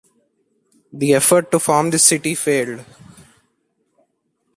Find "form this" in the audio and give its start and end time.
1.59-2.01